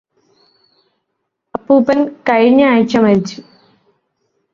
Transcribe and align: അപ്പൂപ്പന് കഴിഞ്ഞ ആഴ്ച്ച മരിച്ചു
അപ്പൂപ്പന് 1.53 2.03
കഴിഞ്ഞ 2.29 2.61
ആഴ്ച്ച 2.63 2.97
മരിച്ചു 2.97 3.39